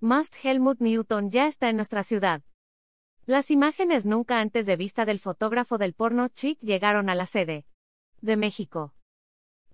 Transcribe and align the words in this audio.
Must 0.00 0.36
Helmut 0.44 0.78
Newton 0.78 1.32
ya 1.32 1.48
está 1.48 1.68
en 1.68 1.74
nuestra 1.74 2.04
ciudad. 2.04 2.42
Las 3.26 3.50
imágenes 3.50 4.06
nunca 4.06 4.38
antes 4.38 4.64
de 4.64 4.76
vista 4.76 5.04
del 5.04 5.18
fotógrafo 5.18 5.76
del 5.76 5.92
porno 5.92 6.28
chic 6.28 6.56
llegaron 6.60 7.10
a 7.10 7.16
la 7.16 7.26
sede 7.26 7.66
de 8.20 8.36
México. 8.36 8.94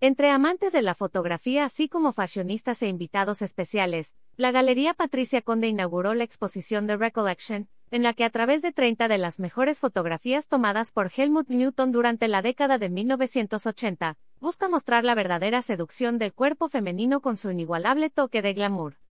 Entre 0.00 0.30
amantes 0.30 0.72
de 0.72 0.80
la 0.80 0.94
fotografía 0.94 1.66
así 1.66 1.90
como 1.90 2.12
fashionistas 2.12 2.80
e 2.82 2.88
invitados 2.88 3.42
especiales, 3.42 4.14
la 4.38 4.50
Galería 4.50 4.94
Patricia 4.94 5.42
Conde 5.42 5.68
inauguró 5.68 6.14
la 6.14 6.24
exposición 6.24 6.86
de 6.86 6.96
Recollection, 6.96 7.68
en 7.90 8.02
la 8.02 8.14
que 8.14 8.24
a 8.24 8.30
través 8.30 8.62
de 8.62 8.72
30 8.72 9.08
de 9.08 9.18
las 9.18 9.38
mejores 9.40 9.78
fotografías 9.78 10.48
tomadas 10.48 10.90
por 10.90 11.10
Helmut 11.14 11.48
Newton 11.48 11.92
durante 11.92 12.28
la 12.28 12.40
década 12.40 12.78
de 12.78 12.88
1980, 12.88 14.16
busca 14.40 14.70
mostrar 14.70 15.04
la 15.04 15.14
verdadera 15.14 15.60
seducción 15.60 16.16
del 16.16 16.32
cuerpo 16.32 16.70
femenino 16.70 17.20
con 17.20 17.36
su 17.36 17.50
inigualable 17.50 18.08
toque 18.08 18.40
de 18.40 18.54
glamour. 18.54 19.03